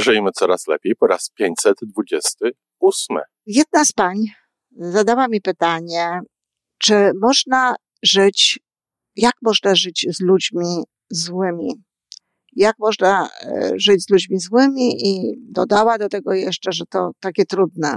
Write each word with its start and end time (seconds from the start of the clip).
Żyjmy 0.00 0.30
coraz 0.32 0.66
lepiej 0.66 0.96
po 0.96 1.06
raz 1.06 1.30
528. 1.34 3.16
Jedna 3.46 3.84
z 3.84 3.92
pań 3.92 4.16
zadała 4.70 5.28
mi 5.28 5.40
pytanie, 5.40 6.20
czy 6.78 7.10
można 7.20 7.74
żyć, 8.02 8.58
jak 9.16 9.34
można 9.42 9.74
żyć 9.74 10.06
z 10.10 10.20
ludźmi 10.20 10.84
złymi? 11.10 11.82
Jak 12.56 12.76
można 12.78 13.28
e, 13.42 13.72
żyć 13.76 14.04
z 14.04 14.10
ludźmi 14.10 14.38
złymi? 14.38 15.08
I 15.08 15.34
dodała 15.38 15.98
do 15.98 16.08
tego 16.08 16.34
jeszcze, 16.34 16.72
że 16.72 16.84
to 16.90 17.10
takie 17.20 17.44
trudne. 17.46 17.96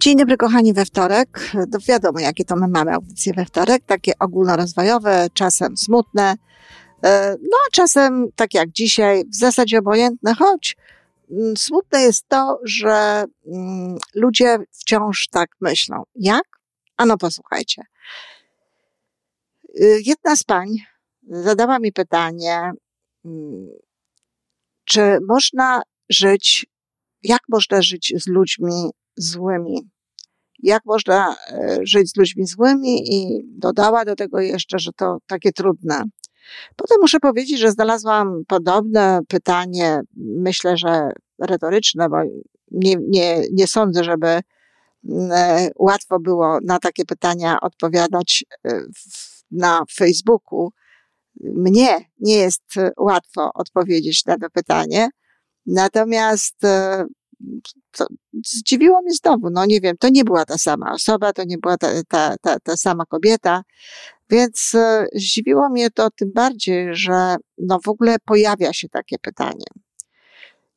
Dzień 0.00 0.16
dobry, 0.16 0.36
kochani, 0.36 0.72
we 0.72 0.84
wtorek. 0.84 1.50
No 1.54 1.78
wiadomo, 1.88 2.20
jakie 2.20 2.44
to 2.44 2.56
my 2.56 2.68
mamy 2.68 2.92
audycje 2.92 3.32
we 3.32 3.44
wtorek, 3.44 3.84
takie 3.86 4.12
ogólnorozwojowe, 4.18 5.26
czasem 5.34 5.76
smutne, 5.76 6.34
e, 7.04 7.36
no 7.42 7.56
a 7.66 7.70
czasem, 7.72 8.26
tak 8.36 8.54
jak 8.54 8.70
dzisiaj, 8.70 9.24
w 9.32 9.36
zasadzie 9.36 9.78
obojętne, 9.78 10.34
choć 10.34 10.76
mm, 11.30 11.56
smutne 11.56 12.00
jest 12.00 12.28
to, 12.28 12.60
że 12.64 13.24
mm, 13.46 13.98
ludzie 14.14 14.58
wciąż 14.72 15.28
tak 15.28 15.50
myślą. 15.60 16.02
Jak? 16.14 16.44
Ano 16.96 17.18
posłuchajcie. 17.18 17.82
Y, 19.80 20.00
jedna 20.06 20.36
z 20.36 20.42
pań 20.44 20.68
zadała 21.28 21.78
mi 21.78 21.92
pytanie, 21.92 22.72
mm, 23.24 23.68
czy 24.84 25.18
można 25.28 25.82
żyć, 26.08 26.66
jak 27.22 27.40
można 27.48 27.82
żyć 27.82 28.12
z 28.16 28.26
ludźmi 28.26 28.90
złymi. 29.18 29.88
Jak 30.58 30.82
można 30.86 31.36
e, 31.50 31.78
żyć 31.82 32.10
z 32.10 32.16
ludźmi 32.16 32.46
złymi 32.46 33.14
i 33.14 33.42
dodała 33.44 34.04
do 34.04 34.16
tego 34.16 34.40
jeszcze, 34.40 34.78
że 34.78 34.90
to 34.92 35.18
takie 35.26 35.52
trudne. 35.52 36.04
Potem 36.76 36.96
muszę 37.00 37.20
powiedzieć, 37.20 37.60
że 37.60 37.70
znalazłam 37.70 38.42
podobne 38.48 39.20
pytanie, 39.28 40.00
myślę, 40.16 40.76
że 40.76 41.10
retoryczne, 41.38 42.08
bo 42.08 42.16
nie, 42.70 42.96
nie, 43.08 43.42
nie 43.52 43.66
sądzę, 43.66 44.04
żeby 44.04 44.26
mm, 44.28 45.32
e, 45.32 45.70
łatwo 45.76 46.20
było 46.20 46.58
na 46.64 46.78
takie 46.78 47.04
pytania 47.04 47.60
odpowiadać 47.60 48.44
e, 48.64 48.80
na 49.50 49.84
Facebooku. 49.96 50.70
Mnie 51.40 51.96
nie 52.20 52.34
jest 52.34 52.64
łatwo 52.98 53.50
odpowiedzieć 53.54 54.24
na 54.26 54.38
to 54.38 54.50
pytanie. 54.50 55.08
Natomiast 55.66 56.56
to 57.90 58.06
zdziwiło 58.46 59.02
mnie 59.02 59.14
znowu, 59.14 59.50
no 59.50 59.66
nie 59.66 59.80
wiem, 59.80 59.96
to 60.00 60.08
nie 60.08 60.24
była 60.24 60.44
ta 60.44 60.58
sama 60.58 60.92
osoba, 60.92 61.32
to 61.32 61.44
nie 61.44 61.58
była 61.58 61.76
ta, 61.76 61.88
ta, 62.08 62.36
ta, 62.42 62.60
ta 62.60 62.76
sama 62.76 63.04
kobieta, 63.04 63.62
więc 64.30 64.74
e, 64.74 65.06
zdziwiło 65.14 65.68
mnie 65.68 65.90
to 65.90 66.10
tym 66.10 66.32
bardziej, 66.34 66.88
że 66.90 67.36
no 67.58 67.78
w 67.84 67.88
ogóle 67.88 68.16
pojawia 68.24 68.72
się 68.72 68.88
takie 68.88 69.18
pytanie. 69.18 69.64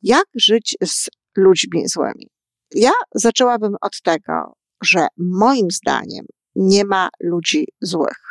Jak 0.02 0.24
żyć 0.34 0.76
z 0.84 1.08
ludźmi 1.36 1.88
złymi? 1.88 2.26
Ja 2.74 2.92
zaczęłabym 3.14 3.76
od 3.80 4.02
tego, 4.02 4.54
że 4.82 5.06
moim 5.16 5.70
zdaniem 5.70 6.26
nie 6.54 6.84
ma 6.84 7.08
ludzi 7.20 7.68
złych. 7.80 8.22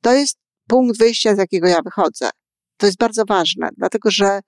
To 0.00 0.12
jest 0.12 0.38
punkt 0.68 0.98
wyjścia, 0.98 1.34
z 1.34 1.38
jakiego 1.38 1.68
ja 1.68 1.82
wychodzę. 1.82 2.30
To 2.76 2.86
jest 2.86 2.98
bardzo 2.98 3.24
ważne, 3.28 3.68
dlatego 3.76 4.10
że 4.10 4.40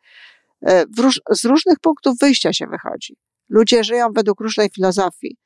róż, 0.99 1.21
z 1.31 1.45
różnych 1.45 1.79
punktów 1.81 2.19
wyjścia 2.21 2.53
się 2.53 2.67
wychodzi. 2.67 3.17
Ludzie 3.49 3.85
żyją 3.85 4.09
według 4.15 4.41
różnej 4.41 4.71
filozofii. 4.75 5.37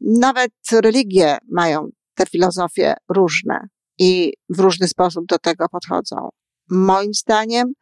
Nawet 0.00 0.52
religie 0.72 1.38
mają 1.50 1.88
te 2.14 2.26
filozofie 2.26 2.94
różne 3.08 3.68
i 3.98 4.32
w 4.48 4.60
różny 4.60 4.88
sposób 4.88 5.26
do 5.26 5.38
tego 5.38 5.68
podchodzą. 5.68 6.28
Moim 6.70 7.14
zdaniem 7.14 7.72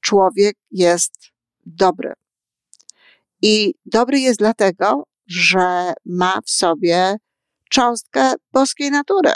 człowiek 0.00 0.56
jest 0.70 1.14
dobry. 1.66 2.12
I 3.42 3.74
dobry 3.84 4.20
jest 4.20 4.38
dlatego, 4.38 5.04
że 5.26 5.92
ma 6.06 6.40
w 6.44 6.50
sobie 6.50 7.16
cząstkę 7.70 8.32
boskiej 8.52 8.90
natury, 8.90 9.32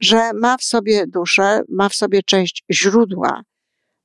że 0.00 0.32
ma 0.32 0.56
w 0.56 0.62
sobie 0.62 1.06
duszę, 1.06 1.60
ma 1.68 1.88
w 1.88 1.94
sobie 1.94 2.22
część 2.22 2.64
źródła, 2.72 3.42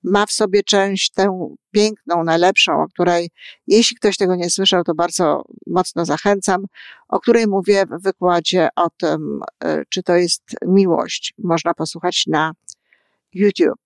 ma 0.03 0.25
w 0.25 0.31
sobie 0.31 0.63
część 0.63 1.11
tę 1.11 1.55
piękną, 1.71 2.23
najlepszą, 2.23 2.81
o 2.81 2.87
której, 2.87 3.29
jeśli 3.67 3.97
ktoś 3.97 4.17
tego 4.17 4.35
nie 4.35 4.49
słyszał, 4.49 4.83
to 4.83 4.95
bardzo 4.95 5.43
mocno 5.67 6.05
zachęcam, 6.05 6.65
o 7.07 7.19
której 7.19 7.47
mówię 7.47 7.85
w 7.85 8.03
wykładzie 8.03 8.69
o 8.75 8.89
tym, 8.89 9.41
e, 9.63 9.83
czy 9.89 10.03
to 10.03 10.15
jest 10.15 10.43
miłość. 10.65 11.33
Można 11.37 11.73
posłuchać 11.73 12.23
na 12.27 12.51
YouTube. 13.33 13.79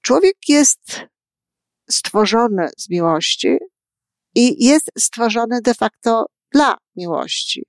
Człowiek 0.00 0.36
jest 0.48 1.00
stworzony 1.90 2.68
z 2.76 2.90
miłości 2.90 3.58
i 4.34 4.64
jest 4.64 4.90
stworzony 4.98 5.60
de 5.60 5.74
facto 5.74 6.26
dla 6.52 6.76
miłości. 6.96 7.66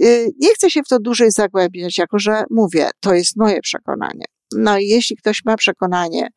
E, 0.00 0.04
nie 0.38 0.54
chcę 0.54 0.70
się 0.70 0.82
w 0.82 0.88
to 0.88 0.98
dłużej 0.98 1.30
zagłębiać, 1.30 1.98
jako 1.98 2.18
że 2.18 2.44
mówię, 2.50 2.90
to 3.00 3.14
jest 3.14 3.36
moje 3.36 3.60
przekonanie. 3.60 4.24
No 4.52 4.78
i 4.78 4.86
jeśli 4.86 5.16
ktoś 5.16 5.44
ma 5.44 5.56
przekonanie, 5.56 6.28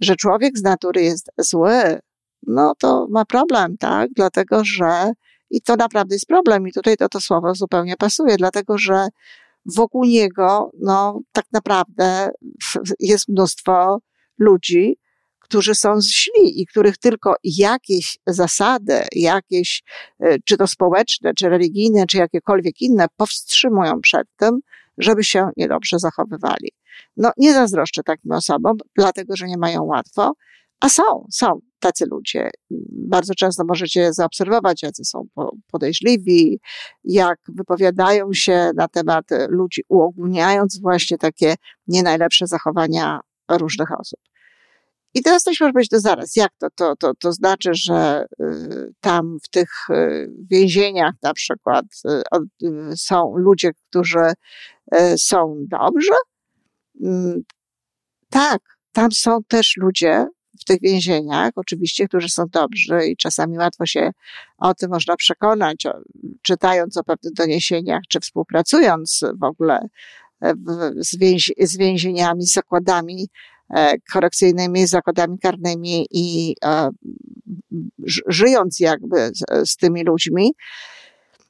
że 0.00 0.16
człowiek 0.16 0.58
z 0.58 0.62
natury 0.62 1.02
jest 1.02 1.30
zły, 1.38 2.00
no 2.46 2.74
to 2.78 3.06
ma 3.10 3.24
problem, 3.24 3.78
tak? 3.78 4.10
Dlatego, 4.16 4.64
że 4.64 5.12
i 5.50 5.62
to 5.62 5.76
naprawdę 5.76 6.14
jest 6.14 6.26
problem 6.26 6.68
i 6.68 6.72
tutaj 6.72 6.96
to, 6.96 7.08
to 7.08 7.20
słowo 7.20 7.54
zupełnie 7.54 7.96
pasuje, 7.96 8.36
dlatego, 8.36 8.78
że 8.78 9.08
wokół 9.66 10.04
niego, 10.04 10.70
no 10.80 11.20
tak 11.32 11.44
naprawdę 11.52 12.30
jest 13.00 13.28
mnóstwo 13.28 13.98
ludzi, 14.38 14.96
którzy 15.40 15.74
są 15.74 16.00
źli 16.00 16.60
i 16.60 16.66
których 16.66 16.98
tylko 16.98 17.34
jakieś 17.44 18.18
zasady, 18.26 19.02
jakieś, 19.12 19.82
e, 20.20 20.36
czy 20.44 20.56
to 20.56 20.66
społeczne, 20.66 21.34
czy 21.34 21.48
religijne, 21.48 22.06
czy 22.06 22.18
jakiekolwiek 22.18 22.80
inne, 22.80 23.06
powstrzymują 23.16 24.00
przed 24.00 24.26
tym, 24.36 24.60
żeby 24.98 25.24
się 25.24 25.50
niedobrze 25.56 25.98
zachowywali. 25.98 26.72
No, 27.16 27.30
nie 27.36 27.52
zazdroszczę 27.52 28.02
takim 28.02 28.32
osobom, 28.32 28.76
dlatego 28.96 29.36
że 29.36 29.46
nie 29.46 29.58
mają 29.58 29.82
łatwo, 29.82 30.32
a 30.80 30.88
są, 30.88 31.26
są 31.32 31.60
tacy 31.78 32.04
ludzie. 32.10 32.50
Bardzo 32.90 33.34
często 33.34 33.64
możecie 33.64 34.12
zaobserwować, 34.12 34.82
jacy 34.82 35.04
są 35.04 35.26
podejrzliwi, 35.70 36.60
jak 37.04 37.38
wypowiadają 37.48 38.32
się 38.32 38.70
na 38.74 38.88
temat 38.88 39.24
ludzi, 39.48 39.82
uogólniając 39.88 40.80
właśnie 40.80 41.18
takie 41.18 41.54
nie 41.86 42.02
najlepsze 42.02 42.46
zachowania 42.46 43.20
różnych 43.48 44.00
osób. 44.00 44.20
I 45.14 45.22
teraz 45.22 45.42
ktoś 45.42 45.60
może 45.60 45.72
powiedzieć, 45.72 45.90
to 45.90 46.00
zaraz, 46.00 46.36
jak 46.36 46.52
to, 46.58 46.68
to, 46.74 46.96
to, 46.96 47.14
to 47.14 47.32
znaczy, 47.32 47.70
że 47.72 48.26
y, 48.40 48.92
tam 49.00 49.38
w 49.42 49.48
tych 49.48 49.70
y, 49.90 50.30
więzieniach 50.50 51.14
na 51.22 51.34
przykład 51.34 51.84
y, 52.62 52.96
są 52.96 53.36
ludzie, 53.36 53.70
którzy 53.72 54.32
są 55.16 55.56
dobrzy? 55.58 56.12
Mm, 57.04 57.42
tak, 58.30 58.60
tam 58.92 59.12
są 59.12 59.38
też 59.48 59.76
ludzie 59.76 60.26
w 60.60 60.64
tych 60.64 60.80
więzieniach, 60.80 61.50
oczywiście, 61.56 62.08
którzy 62.08 62.28
są 62.28 62.44
dobrzy 62.52 63.06
i 63.06 63.16
czasami 63.16 63.58
łatwo 63.58 63.86
się 63.86 64.10
o 64.58 64.74
tym 64.74 64.90
można 64.90 65.16
przekonać, 65.16 65.84
czytając 66.42 66.96
o 66.96 67.04
pewnych 67.04 67.32
doniesieniach, 67.32 68.02
czy 68.08 68.20
współpracując 68.20 69.20
w 69.40 69.44
ogóle 69.44 69.88
z, 70.96 71.16
więzi, 71.16 71.52
z 71.60 71.76
więzieniami, 71.76 72.42
z 72.42 72.52
zakładami 72.52 73.28
e, 73.70 73.94
korekcyjnymi, 74.12 74.86
z 74.86 74.90
zakładami 74.90 75.38
karnymi 75.38 76.06
i 76.10 76.54
e, 76.64 76.90
żyjąc 78.28 78.80
jakby 78.80 79.30
z, 79.34 79.70
z 79.70 79.76
tymi 79.76 80.04
ludźmi. 80.04 80.52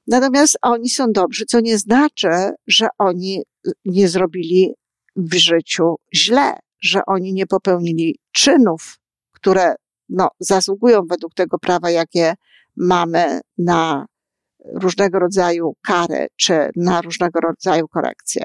Natomiast 0.06 0.58
oni 0.62 0.88
są 0.88 1.12
dobrzy, 1.12 1.44
co 1.44 1.60
nie 1.60 1.78
znaczy, 1.78 2.28
że 2.66 2.88
oni 2.98 3.42
nie 3.84 4.08
zrobili 4.08 4.74
w 5.18 5.34
życiu 5.34 5.96
źle, 6.14 6.58
że 6.80 7.00
oni 7.06 7.32
nie 7.32 7.46
popełnili 7.46 8.18
czynów, 8.32 8.98
które 9.32 9.74
no, 10.08 10.28
zasługują 10.40 11.02
według 11.08 11.34
tego 11.34 11.58
prawa, 11.58 11.90
jakie 11.90 12.34
mamy 12.76 13.40
na 13.58 14.06
różnego 14.74 15.18
rodzaju 15.18 15.72
kary 15.86 16.26
czy 16.36 16.70
na 16.76 17.00
różnego 17.00 17.40
rodzaju 17.40 17.88
korekcje. 17.88 18.44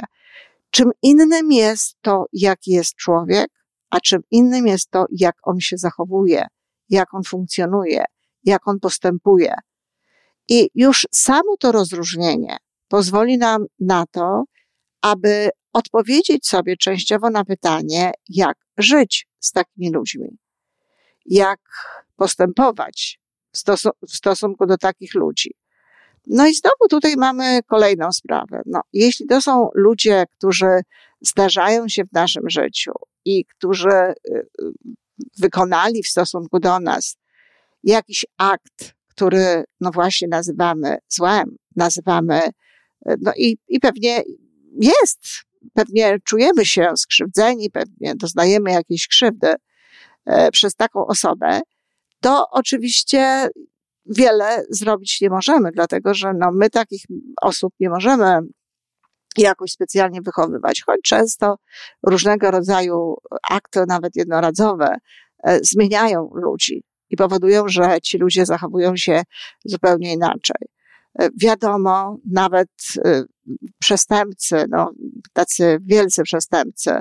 Czym 0.69 0.91
innym 1.01 1.51
jest 1.51 1.95
to, 2.01 2.25
jaki 2.33 2.71
jest 2.71 2.95
człowiek, 2.95 3.47
a 3.89 3.99
czym 3.99 4.21
innym 4.31 4.67
jest 4.67 4.89
to, 4.89 5.05
jak 5.11 5.35
on 5.43 5.59
się 5.59 5.77
zachowuje, 5.77 6.47
jak 6.89 7.13
on 7.13 7.23
funkcjonuje, 7.23 8.05
jak 8.43 8.67
on 8.67 8.79
postępuje. 8.79 9.55
I 10.49 10.69
już 10.75 11.07
samo 11.11 11.57
to 11.59 11.71
rozróżnienie 11.71 12.57
pozwoli 12.87 13.37
nam 13.37 13.65
na 13.79 14.05
to, 14.11 14.43
aby 15.01 15.49
odpowiedzieć 15.73 16.47
sobie 16.47 16.77
częściowo 16.77 17.29
na 17.29 17.45
pytanie, 17.45 18.11
jak 18.29 18.57
żyć 18.77 19.27
z 19.39 19.51
takimi 19.51 19.91
ludźmi, 19.91 20.37
jak 21.25 21.59
postępować 22.15 23.19
w, 23.55 23.61
w 24.07 24.15
stosunku 24.15 24.65
do 24.65 24.77
takich 24.77 25.13
ludzi. 25.13 25.55
No 26.27 26.47
i 26.47 26.53
znowu 26.53 26.87
tutaj 26.89 27.15
mamy 27.17 27.59
kolejną 27.67 28.11
sprawę. 28.11 28.61
No, 28.65 28.81
jeśli 28.93 29.27
to 29.27 29.41
są 29.41 29.69
ludzie, 29.73 30.25
którzy 30.37 30.81
zdarzają 31.21 31.87
się 31.87 32.03
w 32.05 32.13
naszym 32.13 32.49
życiu 32.49 32.91
i 33.25 33.45
którzy 33.45 33.89
y, 33.89 34.13
y, 34.31 34.45
wykonali 35.39 36.03
w 36.03 36.07
stosunku 36.07 36.59
do 36.59 36.79
nas 36.79 37.17
jakiś 37.83 38.25
akt, 38.37 38.93
który 39.07 39.63
no 39.81 39.91
właśnie 39.91 40.27
nazywamy 40.27 40.97
złem, 41.07 41.57
nazywamy, 41.75 42.41
y, 43.09 43.15
no 43.21 43.31
i, 43.37 43.57
i 43.67 43.79
pewnie 43.79 44.23
jest, 44.79 45.19
pewnie 45.73 46.19
czujemy 46.19 46.65
się 46.65 46.87
skrzywdzeni, 46.97 47.69
pewnie 47.69 48.15
doznajemy 48.15 48.71
jakiejś 48.71 49.07
krzywdy 49.07 49.55
e, 50.25 50.51
przez 50.51 50.75
taką 50.75 51.05
osobę, 51.05 51.61
to 52.21 52.49
oczywiście 52.51 53.49
wiele 54.05 54.65
zrobić 54.69 55.21
nie 55.21 55.29
możemy, 55.29 55.71
dlatego 55.71 56.13
że 56.13 56.33
no, 56.33 56.51
my 56.51 56.69
takich 56.69 57.03
osób 57.41 57.73
nie 57.79 57.89
możemy 57.89 58.39
jakoś 59.37 59.71
specjalnie 59.71 60.21
wychowywać, 60.21 60.83
choć 60.85 61.01
często 61.03 61.55
różnego 62.03 62.51
rodzaju 62.51 63.15
akty, 63.49 63.83
nawet 63.87 64.15
jednorazowe, 64.15 64.95
e, 65.43 65.59
zmieniają 65.63 66.29
ludzi 66.33 66.83
i 67.09 67.17
powodują, 67.17 67.67
że 67.67 68.01
ci 68.01 68.17
ludzie 68.17 68.45
zachowują 68.45 68.97
się 68.97 69.23
zupełnie 69.65 70.13
inaczej. 70.13 70.67
E, 71.19 71.29
wiadomo, 71.41 72.17
nawet 72.31 72.69
przestępcy, 73.79 74.65
no, 74.69 74.91
tacy 75.33 75.77
wielcy 75.81 76.23
przestępcy, 76.23 76.91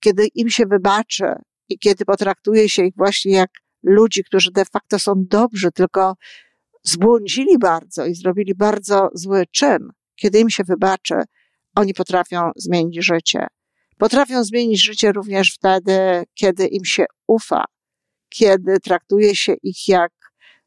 kiedy 0.00 0.26
im 0.26 0.50
się 0.50 0.66
wybaczy 0.66 1.34
i 1.68 1.78
kiedy 1.78 2.04
potraktuje 2.04 2.68
się 2.68 2.84
ich 2.84 2.94
właśnie 2.96 3.32
jak 3.32 3.50
ludzi, 3.82 4.24
którzy 4.24 4.50
de 4.52 4.64
facto 4.64 4.98
są 4.98 5.12
dobrzy, 5.16 5.72
tylko 5.74 6.14
zbłądzili 6.82 7.58
bardzo 7.58 8.06
i 8.06 8.14
zrobili 8.14 8.54
bardzo 8.54 9.08
zły 9.14 9.44
czyn, 9.50 9.90
kiedy 10.16 10.38
im 10.38 10.50
się 10.50 10.64
wybaczy, 10.64 11.14
oni 11.74 11.94
potrafią 11.94 12.50
zmienić 12.56 13.04
życie. 13.04 13.46
Potrafią 13.98 14.44
zmienić 14.44 14.84
życie 14.84 15.12
również 15.12 15.54
wtedy, 15.54 16.24
kiedy 16.34 16.66
im 16.66 16.84
się 16.84 17.04
ufa, 17.26 17.64
kiedy 18.28 18.80
traktuje 18.80 19.36
się 19.36 19.54
ich 19.62 19.88
jak 19.88 20.12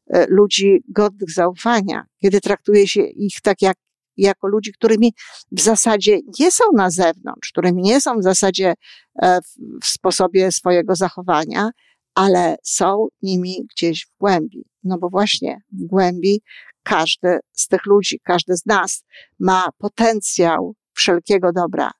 e, 0.06 0.26
ludzi 0.26 0.82
godnych 0.88 1.30
zaufania, 1.30 2.04
kiedy 2.22 2.40
traktuje 2.40 2.88
się 2.88 3.02
ich 3.02 3.40
tak 3.42 3.62
jak, 3.62 3.76
jako 4.22 4.48
ludzi, 4.48 4.72
którymi 4.72 5.12
w 5.52 5.60
zasadzie 5.60 6.18
nie 6.40 6.50
są 6.50 6.64
na 6.76 6.90
zewnątrz, 6.90 7.50
którymi 7.52 7.82
nie 7.82 8.00
są 8.00 8.18
w 8.18 8.22
zasadzie 8.22 8.74
e, 9.22 9.40
w 9.82 9.86
sposobie 9.86 10.52
swojego 10.52 10.94
zachowania, 10.94 11.70
ale 12.14 12.56
są 12.62 13.06
nimi 13.22 13.66
gdzieś 13.70 14.06
w 14.06 14.18
głębi. 14.18 14.64
No 14.84 14.98
bo 14.98 15.08
właśnie 15.08 15.60
w 15.72 15.86
głębi 15.86 16.42
każdy 16.82 17.38
z 17.52 17.68
tych 17.68 17.86
ludzi, 17.86 18.20
każdy 18.24 18.56
z 18.56 18.66
nas 18.66 19.04
ma 19.38 19.68
potencjał 19.78 20.74
wszelkiego 20.92 21.52
dobra. 21.52 21.90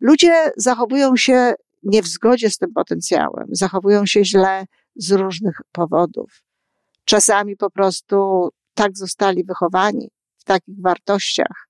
Ludzie 0.00 0.52
zachowują 0.56 1.16
się 1.16 1.54
nie 1.82 2.02
w 2.02 2.06
zgodzie 2.06 2.50
z 2.50 2.58
tym 2.58 2.72
potencjałem, 2.72 3.46
zachowują 3.48 4.06
się 4.06 4.24
źle 4.24 4.64
z 4.96 5.12
różnych 5.12 5.60
powodów. 5.72 6.42
Czasami 7.04 7.56
po 7.56 7.70
prostu 7.70 8.48
tak 8.74 8.98
zostali 8.98 9.44
wychowani 9.44 10.10
w 10.40 10.44
takich 10.44 10.82
wartościach. 10.82 11.68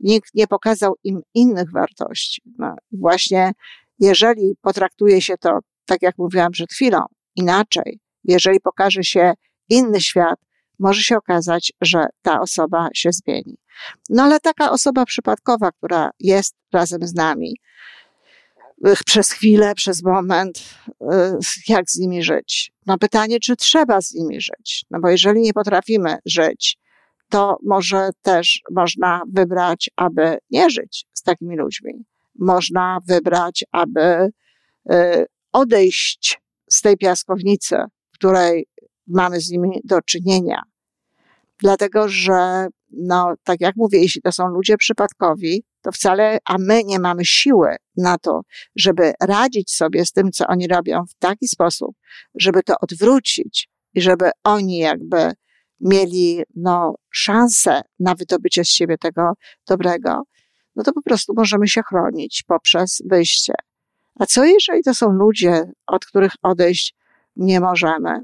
Nikt 0.00 0.34
nie 0.34 0.46
pokazał 0.46 0.94
im 1.04 1.20
innych 1.34 1.72
wartości. 1.72 2.42
No, 2.58 2.76
właśnie 2.92 3.52
jeżeli 3.98 4.56
potraktuje 4.62 5.20
się 5.20 5.38
to 5.38 5.58
tak 5.84 6.02
jak 6.02 6.18
mówiłam 6.18 6.52
przed 6.52 6.72
chwilą, 6.72 6.98
inaczej. 7.36 8.00
Jeżeli 8.24 8.60
pokaże 8.60 9.04
się 9.04 9.32
inny 9.68 10.00
świat, 10.00 10.40
może 10.78 11.02
się 11.02 11.16
okazać, 11.16 11.72
że 11.80 12.06
ta 12.22 12.40
osoba 12.40 12.88
się 12.94 13.10
zmieni. 13.12 13.58
No 14.10 14.22
ale 14.22 14.40
taka 14.40 14.70
osoba 14.70 15.04
przypadkowa, 15.04 15.72
która 15.72 16.10
jest 16.20 16.54
razem 16.72 17.06
z 17.06 17.14
nami, 17.14 17.56
przez 19.06 19.30
chwilę, 19.30 19.74
przez 19.74 20.02
moment, 20.02 20.64
jak 21.68 21.90
z 21.90 21.98
nimi 21.98 22.22
żyć? 22.22 22.72
No 22.86 22.98
pytanie, 22.98 23.40
czy 23.40 23.56
trzeba 23.56 24.00
z 24.00 24.14
nimi 24.14 24.40
żyć? 24.40 24.84
No 24.90 25.00
bo 25.00 25.08
jeżeli 25.08 25.40
nie 25.40 25.52
potrafimy 25.52 26.16
żyć, 26.26 26.78
to 27.32 27.56
może 27.62 28.10
też 28.22 28.60
można 28.70 29.22
wybrać, 29.32 29.90
aby 29.96 30.38
nie 30.50 30.70
żyć 30.70 31.06
z 31.12 31.22
takimi 31.22 31.56
ludźmi. 31.56 32.04
Można 32.38 32.98
wybrać, 33.08 33.64
aby 33.72 34.30
y, 34.92 35.26
odejść 35.52 36.40
z 36.70 36.80
tej 36.80 36.96
piaskownicy, 36.96 37.76
w 38.12 38.14
której 38.14 38.66
mamy 39.06 39.40
z 39.40 39.50
nimi 39.50 39.80
do 39.84 40.02
czynienia. 40.02 40.62
Dlatego, 41.58 42.08
że, 42.08 42.66
no, 42.90 43.34
tak 43.44 43.60
jak 43.60 43.76
mówię, 43.76 44.00
jeśli 44.00 44.22
to 44.22 44.32
są 44.32 44.48
ludzie 44.48 44.76
przypadkowi, 44.76 45.64
to 45.82 45.92
wcale, 45.92 46.38
a 46.44 46.56
my 46.58 46.84
nie 46.84 46.98
mamy 46.98 47.24
siły 47.24 47.76
na 47.96 48.18
to, 48.18 48.40
żeby 48.76 49.12
radzić 49.20 49.74
sobie 49.74 50.06
z 50.06 50.12
tym, 50.12 50.32
co 50.32 50.46
oni 50.46 50.68
robią 50.68 51.04
w 51.10 51.14
taki 51.18 51.48
sposób, 51.48 51.96
żeby 52.34 52.62
to 52.62 52.74
odwrócić 52.80 53.68
i 53.94 54.00
żeby 54.00 54.30
oni 54.44 54.78
jakby 54.78 55.32
mieli, 55.82 56.42
no, 56.56 56.94
szansę 57.10 57.80
na 58.00 58.14
wydobycie 58.14 58.64
z 58.64 58.68
siebie 58.68 58.98
tego 58.98 59.32
dobrego, 59.68 60.22
no 60.76 60.82
to 60.82 60.92
po 60.92 61.02
prostu 61.02 61.32
możemy 61.36 61.68
się 61.68 61.82
chronić 61.82 62.42
poprzez 62.46 63.02
wyjście 63.04 63.54
a 64.18 64.26
co 64.26 64.44
jeżeli 64.44 64.82
to 64.82 64.94
są 64.94 65.12
ludzie, 65.12 65.72
od 65.86 66.06
których 66.06 66.32
odejść 66.42 66.94
nie 67.36 67.60
możemy? 67.60 68.20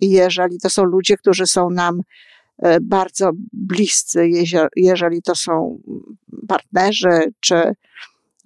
I 0.00 0.10
jeżeli 0.10 0.58
to 0.58 0.70
są 0.70 0.84
ludzie, 0.84 1.16
którzy 1.16 1.46
są 1.46 1.70
nam 1.70 2.00
e, 2.58 2.80
bardzo 2.80 3.30
bliscy, 3.52 4.28
jeżeli 4.76 5.22
to 5.22 5.34
są 5.34 5.80
partnerzy, 6.48 7.32
czy 7.40 7.72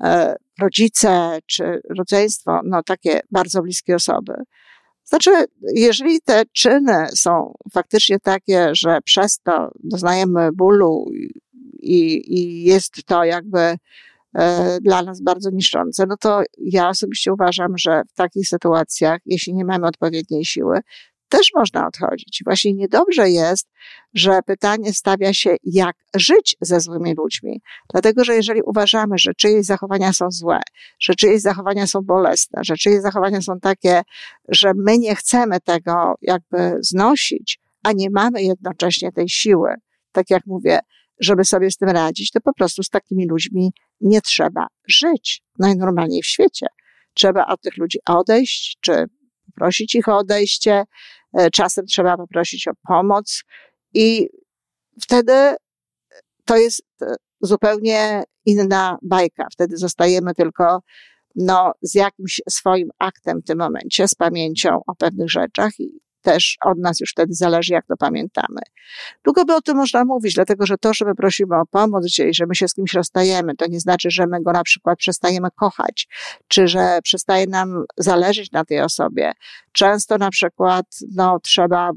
e, 0.04 0.36
rodzice, 0.60 1.38
czy 1.46 1.80
rodzeństwo, 1.98 2.60
no 2.64 2.82
takie 2.82 3.20
bardzo 3.30 3.62
bliskie 3.62 3.94
osoby. 3.94 4.32
Znaczy, 5.08 5.30
jeżeli 5.74 6.20
te 6.20 6.42
czyny 6.52 7.06
są 7.14 7.54
faktycznie 7.72 8.20
takie, 8.20 8.68
że 8.72 8.98
przez 9.04 9.40
to 9.40 9.70
doznajemy 9.84 10.48
bólu 10.52 11.06
i, 11.80 12.34
i 12.38 12.64
jest 12.64 13.04
to 13.06 13.24
jakby 13.24 13.76
E, 14.34 14.78
dla 14.80 15.02
nas 15.02 15.20
bardzo 15.20 15.50
niszczące, 15.50 16.06
no 16.06 16.16
to 16.16 16.42
ja 16.58 16.88
osobiście 16.88 17.32
uważam, 17.32 17.78
że 17.78 18.02
w 18.08 18.14
takich 18.14 18.48
sytuacjach, 18.48 19.20
jeśli 19.26 19.54
nie 19.54 19.64
mamy 19.64 19.86
odpowiedniej 19.86 20.44
siły, 20.44 20.80
też 21.28 21.50
można 21.54 21.86
odchodzić. 21.86 22.42
Właśnie 22.44 22.72
niedobrze 22.72 23.30
jest, 23.30 23.68
że 24.14 24.40
pytanie 24.46 24.92
stawia 24.92 25.32
się, 25.32 25.56
jak 25.64 25.96
żyć 26.16 26.56
ze 26.60 26.80
złymi 26.80 27.14
ludźmi. 27.14 27.60
Dlatego, 27.92 28.24
że 28.24 28.34
jeżeli 28.34 28.62
uważamy, 28.62 29.18
że 29.18 29.34
czyjeś 29.34 29.66
zachowania 29.66 30.12
są 30.12 30.30
złe, 30.30 30.60
że 31.00 31.14
czyjeś 31.14 31.42
zachowania 31.42 31.86
są 31.86 32.00
bolesne, 32.00 32.60
że 32.64 32.76
czyjeś 32.76 33.02
zachowania 33.02 33.42
są 33.42 33.60
takie, 33.60 34.02
że 34.48 34.72
my 34.76 34.98
nie 34.98 35.14
chcemy 35.14 35.60
tego 35.60 36.14
jakby 36.22 36.78
znosić, 36.80 37.58
a 37.82 37.92
nie 37.92 38.10
mamy 38.10 38.42
jednocześnie 38.42 39.12
tej 39.12 39.28
siły, 39.28 39.74
tak 40.12 40.30
jak 40.30 40.42
mówię, 40.46 40.78
żeby 41.20 41.44
sobie 41.44 41.70
z 41.70 41.76
tym 41.76 41.88
radzić, 41.88 42.30
to 42.30 42.40
po 42.40 42.54
prostu 42.54 42.82
z 42.82 42.88
takimi 42.88 43.28
ludźmi 43.28 43.72
nie 44.00 44.20
trzeba 44.20 44.66
żyć 44.88 45.42
najnormalniej 45.58 46.22
w 46.22 46.26
świecie. 46.26 46.66
Trzeba 47.14 47.46
od 47.46 47.60
tych 47.60 47.76
ludzi 47.76 47.98
odejść, 48.06 48.78
czy 48.80 49.04
poprosić 49.46 49.94
ich 49.94 50.08
o 50.08 50.18
odejście, 50.18 50.84
czasem 51.52 51.86
trzeba 51.86 52.16
poprosić 52.16 52.68
o 52.68 52.72
pomoc 52.88 53.42
i 53.94 54.28
wtedy 55.02 55.56
to 56.44 56.56
jest 56.56 56.82
e, 57.02 57.14
zupełnie 57.40 58.22
inna 58.44 58.98
bajka. 59.02 59.46
Wtedy 59.52 59.76
zostajemy 59.76 60.34
tylko 60.34 60.82
no, 61.34 61.72
z 61.82 61.94
jakimś 61.94 62.40
swoim 62.50 62.88
aktem 62.98 63.40
w 63.40 63.44
tym 63.44 63.58
momencie, 63.58 64.08
z 64.08 64.14
pamięcią 64.14 64.80
o 64.86 64.94
pewnych 64.94 65.30
rzeczach 65.30 65.80
i 65.80 66.00
też 66.22 66.56
od 66.64 66.78
nas 66.78 67.00
już 67.00 67.10
wtedy 67.10 67.34
zależy, 67.34 67.72
jak 67.72 67.86
to 67.86 67.96
pamiętamy. 67.96 68.60
Długo 69.24 69.44
by 69.44 69.54
o 69.54 69.60
tym 69.60 69.76
można 69.76 70.04
mówić, 70.04 70.34
dlatego 70.34 70.66
że 70.66 70.78
to, 70.78 70.94
że 70.94 71.04
my 71.04 71.14
prosimy 71.14 71.56
o 71.56 71.66
pomoc 71.66 72.18
i 72.18 72.34
że 72.34 72.46
my 72.46 72.54
się 72.54 72.68
z 72.68 72.74
kimś 72.74 72.94
rozstajemy, 72.94 73.56
to 73.56 73.66
nie 73.66 73.80
znaczy, 73.80 74.10
że 74.10 74.26
my 74.26 74.42
go 74.42 74.52
na 74.52 74.62
przykład 74.62 74.98
przestajemy 74.98 75.48
kochać, 75.56 76.08
czy 76.48 76.68
że 76.68 76.98
przestaje 77.02 77.46
nam 77.46 77.84
zależeć 77.96 78.52
na 78.52 78.64
tej 78.64 78.80
osobie. 78.80 79.32
Często 79.72 80.18
na 80.18 80.30
przykład 80.30 80.86
no, 81.14 81.38
trzeba 81.42 81.90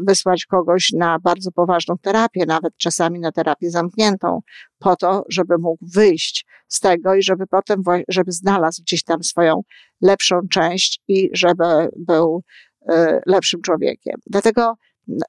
wysłać 0.00 0.46
kogoś 0.46 0.92
na 0.92 1.18
bardzo 1.18 1.52
poważną 1.52 1.98
terapię, 1.98 2.46
nawet 2.46 2.76
czasami 2.76 3.20
na 3.20 3.32
terapię 3.32 3.70
zamkniętą, 3.70 4.40
po 4.78 4.96
to, 4.96 5.24
żeby 5.28 5.58
mógł 5.58 5.86
wyjść 5.94 6.46
z 6.68 6.80
tego 6.80 7.14
i 7.14 7.22
żeby 7.22 7.46
potem, 7.46 7.82
żeby 8.08 8.32
znalazł 8.32 8.82
gdzieś 8.82 9.04
tam 9.04 9.22
swoją 9.22 9.62
lepszą 10.00 10.40
część 10.50 11.00
i 11.08 11.30
żeby 11.32 11.64
był 11.96 12.42
lepszym 13.26 13.62
człowiekiem. 13.62 14.14
Dlatego 14.26 14.74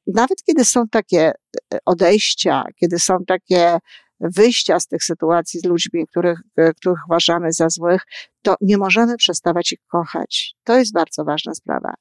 nawet 0.08 0.44
kiedy 0.44 0.66
są 0.66 0.88
takie 0.88 1.32
e, 1.74 1.78
odejścia, 1.86 2.64
kiedy 2.76 3.00
są 3.00 3.18
takie 3.28 3.78
wyjścia 4.20 4.80
z 4.80 4.88
tych 4.88 5.04
sytuacji 5.04 5.60
z 5.60 5.66
ludźmi, 5.66 6.08
których, 6.08 6.40
e, 6.58 6.74
których 6.74 7.00
uważamy 7.10 7.54
za 7.54 7.70
złych, 7.70 8.02
to 8.42 8.56
nie 8.62 8.78
możemy 8.78 9.18
przestawać 9.18 9.72
ich 9.72 9.80
kochać. 9.88 10.56
To 10.64 10.78
jest 10.78 10.94
bardzo 10.94 11.24
ważna 11.24 11.54
sprawa. 11.54 11.94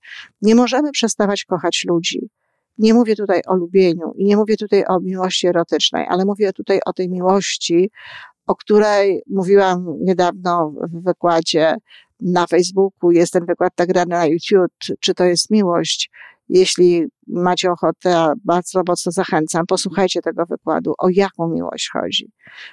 Nie 0.43 0.55
możemy 0.55 0.91
przestawać 0.91 1.45
kochać 1.45 1.85
ludzi. 1.89 2.31
Nie 2.79 2.95
mówię 2.95 3.17
tutaj 3.17 3.41
o 3.47 3.57
lubieniu 3.57 4.13
i 4.17 4.25
nie 4.25 4.37
mówię 4.37 4.57
tutaj 4.57 4.85
o 4.89 5.01
miłości 5.01 5.47
erotycznej, 5.47 6.07
ale 6.09 6.25
mówię 6.25 6.53
tutaj 6.53 6.81
o 6.87 6.93
tej 6.93 7.09
miłości, 7.09 7.91
o 8.47 8.57
której 8.57 9.23
mówiłam 9.31 9.87
niedawno 10.01 10.73
w 10.93 11.05
wykładzie 11.05 11.77
na 12.23 12.47
Facebooku, 12.47 13.11
jest 13.11 13.33
ten 13.33 13.47
wykład 13.47 13.73
nagrany 13.79 14.09
na 14.09 14.27
YouTube, 14.27 14.73
czy 15.01 15.15
to 15.15 15.25
jest 15.25 15.51
miłość. 15.51 16.11
Jeśli 16.49 17.07
macie 17.27 17.71
ochotę, 17.71 18.33
bardzo 18.45 18.83
mocno 18.89 19.13
zachęcam, 19.13 19.67
posłuchajcie 19.67 20.21
tego 20.23 20.47
wykładu. 20.47 20.95
O 20.99 21.09
jaką 21.09 21.49
miłość 21.49 21.91
chodzi? 21.93 22.33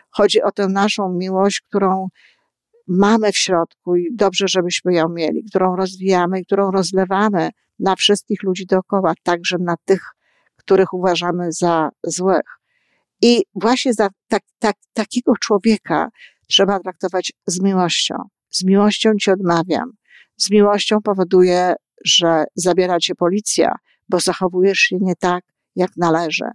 Chodzi 0.09 0.41
o 0.41 0.51
tę 0.51 0.67
naszą 0.67 1.13
miłość, 1.13 1.61
którą 1.61 2.07
mamy 2.87 3.31
w 3.31 3.37
środku 3.37 3.95
i 3.95 4.15
dobrze, 4.15 4.47
żebyśmy 4.47 4.93
ją 4.93 5.09
mieli, 5.09 5.43
którą 5.43 5.75
rozwijamy 5.75 6.39
i 6.39 6.45
którą 6.45 6.71
rozlewamy 6.71 7.49
na 7.79 7.95
wszystkich 7.95 8.43
ludzi 8.43 8.65
dookoła, 8.65 9.13
także 9.23 9.57
na 9.59 9.75
tych, 9.85 10.01
których 10.55 10.93
uważamy 10.93 11.51
za 11.51 11.89
złych. 12.03 12.59
I 13.21 13.43
właśnie 13.55 13.93
za 13.93 14.09
tak, 14.27 14.43
tak, 14.59 14.75
takiego 14.93 15.33
człowieka 15.41 16.09
trzeba 16.47 16.79
traktować 16.79 17.33
z 17.47 17.61
miłością. 17.61 18.15
Z 18.49 18.63
miłością 18.63 19.11
ci 19.21 19.31
odmawiam. 19.31 19.91
Z 20.37 20.51
miłością 20.51 21.01
powoduje, 21.01 21.73
że 22.05 22.43
zabiera 22.55 22.99
cię 22.99 23.15
policja, 23.15 23.75
bo 24.09 24.19
zachowujesz 24.19 24.79
się 24.79 24.97
nie 25.01 25.15
tak, 25.15 25.43
jak 25.75 25.91
należy. 25.97 26.45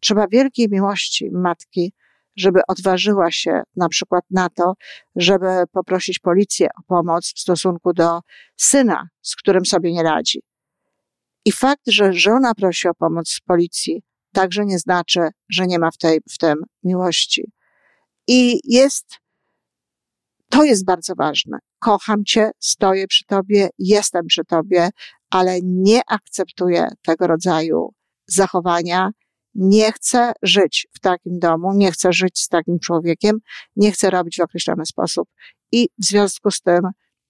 Trzeba 0.00 0.26
wielkiej 0.28 0.68
miłości 0.70 1.30
matki, 1.32 1.92
żeby 2.36 2.60
odważyła 2.68 3.30
się 3.30 3.62
na 3.76 3.88
przykład 3.88 4.24
na 4.30 4.48
to, 4.48 4.74
żeby 5.16 5.46
poprosić 5.72 6.18
policję 6.18 6.68
o 6.78 6.82
pomoc 6.86 7.32
w 7.36 7.40
stosunku 7.40 7.92
do 7.92 8.20
syna, 8.56 9.08
z 9.22 9.36
którym 9.36 9.66
sobie 9.66 9.92
nie 9.92 10.02
radzi. 10.02 10.42
I 11.44 11.52
fakt, 11.52 11.82
że 11.86 12.12
żona 12.12 12.54
prosi 12.54 12.88
o 12.88 12.94
pomoc 12.94 13.38
policji, 13.46 14.02
także 14.32 14.64
nie 14.64 14.78
znaczy, 14.78 15.20
że 15.48 15.66
nie 15.66 15.78
ma 15.78 15.90
w, 15.90 15.96
tej, 15.96 16.20
w 16.30 16.38
tym 16.38 16.64
miłości. 16.82 17.52
I 18.26 18.60
jest 18.64 19.06
to 20.52 20.64
jest 20.64 20.84
bardzo 20.84 21.14
ważne. 21.14 21.58
Kocham 21.78 22.24
cię, 22.24 22.50
stoję 22.58 23.06
przy 23.06 23.24
tobie, 23.24 23.68
jestem 23.78 24.26
przy 24.26 24.44
tobie, 24.44 24.88
ale 25.30 25.58
nie 25.62 26.00
akceptuję 26.06 26.88
tego 27.02 27.26
rodzaju 27.26 27.92
zachowania. 28.26 29.10
Nie 29.54 29.92
chcę 29.92 30.32
żyć 30.42 30.86
w 30.92 31.00
takim 31.00 31.38
domu, 31.38 31.72
nie 31.74 31.92
chcę 31.92 32.12
żyć 32.12 32.40
z 32.40 32.48
takim 32.48 32.78
człowiekiem, 32.78 33.38
nie 33.76 33.92
chcę 33.92 34.10
robić 34.10 34.36
w 34.36 34.40
określony 34.40 34.86
sposób. 34.86 35.28
I 35.72 35.88
w 35.98 36.04
związku 36.04 36.50
z 36.50 36.60
tym 36.60 36.80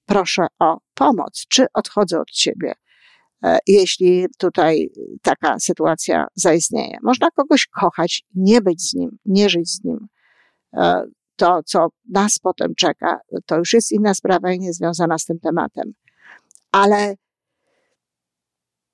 proszę 0.06 0.46
o 0.58 0.78
pomoc, 0.94 1.44
czy 1.48 1.66
odchodzę 1.74 2.20
od 2.20 2.30
ciebie, 2.30 2.74
e, 3.44 3.58
jeśli 3.66 4.26
tutaj 4.38 4.88
taka 5.22 5.58
sytuacja 5.60 6.26
zaistnieje. 6.34 6.98
Można 7.02 7.30
kogoś 7.30 7.66
kochać, 7.66 8.22
nie 8.34 8.60
być 8.60 8.90
z 8.90 8.94
nim, 8.94 9.18
nie 9.24 9.48
żyć 9.48 9.70
z 9.70 9.84
nim. 9.84 10.08
To, 11.42 11.60
co 11.66 11.88
nas 12.10 12.38
potem 12.38 12.74
czeka, 12.74 13.20
to 13.46 13.58
już 13.58 13.72
jest 13.72 13.92
inna 13.92 14.14
sprawa 14.14 14.52
i 14.52 14.58
nie 14.58 14.72
związana 14.72 15.18
z 15.18 15.24
tym 15.24 15.38
tematem. 15.38 15.92
Ale 16.72 17.14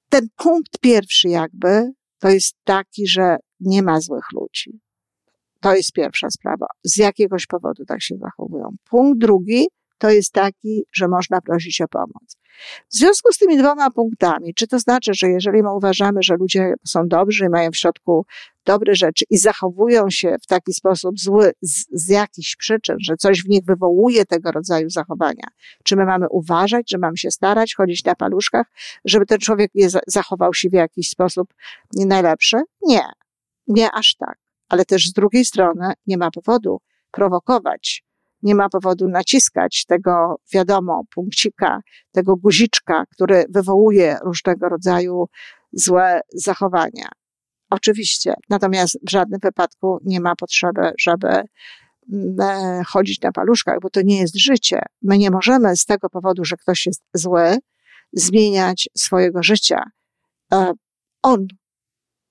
ten 0.09 0.29
punkt 0.37 0.79
pierwszy 0.81 1.29
jakby, 1.29 1.91
to 2.19 2.29
jest 2.29 2.57
taki, 2.65 3.09
że 3.09 3.37
nie 3.61 3.83
ma 3.83 4.01
złych 4.01 4.25
ludzi. 4.33 4.81
To 5.61 5.75
jest 5.75 5.93
pierwsza 5.93 6.31
sprawa. 6.31 6.67
Z 6.85 6.97
jakiegoś 6.97 7.47
powodu 7.47 7.85
tak 7.85 8.03
się 8.03 8.17
zachowują. 8.17 8.77
Punkt 8.91 9.21
drugi, 9.21 9.67
to 9.99 10.11
jest 10.11 10.33
taki, 10.33 10.85
że 10.93 11.09
można 11.09 11.41
prosić 11.41 11.81
o 11.81 11.89
pomoc. 11.89 12.37
W 12.89 12.97
związku 12.97 13.33
z 13.33 13.39
tymi 13.39 13.59
dwoma 13.59 13.91
punktami, 13.91 14.55
czy 14.55 14.67
to 14.67 14.79
znaczy, 14.79 15.15
że 15.15 15.29
jeżeli 15.29 15.63
my 15.63 15.75
uważamy, 15.75 16.23
że 16.23 16.37
ludzie 16.37 16.75
są 16.87 17.09
dobrzy 17.09 17.45
i 17.45 17.49
mają 17.49 17.71
w 17.71 17.77
środku 17.77 18.27
dobre 18.69 18.95
rzeczy 18.95 19.25
i 19.31 19.39
zachowują 19.39 20.11
się 20.11 20.37
w 20.43 20.47
taki 20.47 20.73
sposób 20.73 21.19
zły 21.21 21.53
z, 21.63 21.85
z 21.93 22.09
jakichś 22.09 22.57
przyczyn, 22.57 22.97
że 23.01 23.17
coś 23.17 23.43
w 23.43 23.49
nich 23.49 23.65
wywołuje 23.65 24.25
tego 24.25 24.53
rodzaju 24.53 24.91
zachowania, 24.91 25.49
czy 25.85 25.97
my 25.97 26.05
mamy 26.05 26.29
uważać, 26.29 26.91
że 26.91 26.99
mamy 26.99 27.17
się 27.17 27.31
starać, 27.31 27.75
chodzić 27.75 28.05
na 28.05 28.15
paluszkach, 28.15 28.67
żeby 29.05 29.27
ten 29.27 29.39
człowiek 29.39 29.71
je 29.75 29.89
zachował 30.07 30.55
się 30.55 30.69
w 30.69 30.73
jakiś 30.73 31.09
sposób 31.09 31.55
nie 31.93 32.07
najlepszy? 32.07 32.57
Nie, 32.83 33.03
nie 33.67 33.93
aż 33.93 34.15
tak. 34.15 34.39
Ale 34.69 34.85
też 34.85 35.09
z 35.09 35.13
drugiej 35.13 35.45
strony 35.45 35.93
nie 36.07 36.19
ma 36.19 36.31
powodu 36.31 36.81
prowokować 37.11 38.09
nie 38.43 38.55
ma 38.55 38.69
powodu 38.69 39.09
naciskać 39.09 39.85
tego, 39.85 40.41
wiadomo, 40.53 41.03
punkcika, 41.15 41.81
tego 42.13 42.37
guziczka, 42.37 43.05
który 43.11 43.45
wywołuje 43.49 44.19
różnego 44.25 44.69
rodzaju 44.69 45.29
złe 45.73 46.21
zachowania. 46.35 47.09
Oczywiście, 47.71 48.35
natomiast 48.49 48.99
w 49.07 49.11
żadnym 49.11 49.41
wypadku 49.43 49.99
nie 50.05 50.21
ma 50.21 50.37
potrzeby, 50.37 50.93
żeby 51.01 51.29
mm, 51.29 52.41
e, 52.41 52.83
chodzić 52.87 53.21
na 53.21 53.33
paluszkach, 53.33 53.79
bo 53.83 53.91
to 53.91 54.03
nie 54.03 54.21
jest 54.21 54.37
życie. 54.37 54.83
My 55.03 55.19
nie 55.19 55.31
możemy 55.31 55.77
z 55.77 55.85
tego 55.85 56.11
powodu, 56.11 56.45
że 56.45 56.57
ktoś 56.57 56.87
jest 56.87 57.03
zły, 57.15 57.57
zmieniać 58.13 58.89
swojego 58.97 59.43
życia. 59.43 59.83
E, 60.53 60.73
on 61.23 61.47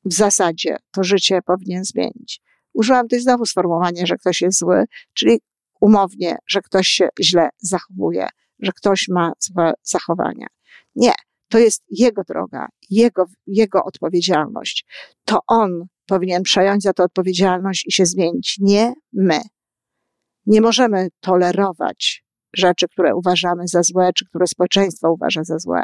w 0.06 0.14
zasadzie 0.14 0.78
to 0.92 1.04
życie 1.04 1.40
powinien 1.46 1.86
zmienić. 1.86 2.42
Użyłam 2.74 3.06
tutaj 3.06 3.20
znowu 3.20 3.46
sformułowania, 3.46 4.06
że 4.06 4.18
ktoś 4.18 4.42
jest 4.42 4.60
zły, 4.60 4.86
czyli 5.14 5.40
umownie, 5.82 6.38
że 6.48 6.62
ktoś 6.62 6.88
się 6.88 7.10
źle 7.22 7.50
zachowuje, 7.58 8.28
że 8.60 8.72
ktoś 8.72 9.08
ma 9.08 9.32
złe 9.40 9.74
zachowania. 9.84 10.48
Nie, 10.96 11.14
to 11.50 11.60
jest 11.60 11.84
jego 11.90 12.24
droga, 12.24 12.68
jego, 12.90 13.26
jego 13.48 13.84
odpowiedzialność. 13.84 14.86
To 15.26 15.40
on 15.48 15.86
powinien 16.06 16.44
przejąć 16.44 16.84
za 16.84 16.94
to 16.94 17.04
odpowiedzialność 17.04 17.86
i 17.88 17.92
się 17.92 18.06
zmienić, 18.06 18.58
nie 18.60 18.94
my. 19.14 19.40
Nie 20.46 20.62
możemy 20.62 21.08
tolerować 21.20 22.24
rzeczy, 22.54 22.88
które 22.88 23.16
uważamy 23.16 23.68
za 23.68 23.84
złe, 23.84 24.10
czy 24.16 24.26
które 24.26 24.48
społeczeństwo 24.48 25.12
uważa 25.12 25.44
za 25.44 25.60
złe. 25.60 25.84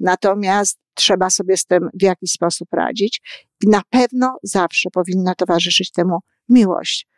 Natomiast 0.00 0.78
trzeba 0.94 1.30
sobie 1.30 1.56
z 1.56 1.64
tym 1.64 1.88
w 1.94 2.02
jakiś 2.02 2.30
sposób 2.30 2.68
radzić 2.72 3.20
i 3.64 3.68
na 3.68 3.82
pewno 3.90 4.36
zawsze 4.42 4.90
powinna 4.90 5.34
towarzyszyć 5.34 5.92
temu 5.92 6.18
miłość 6.48 7.08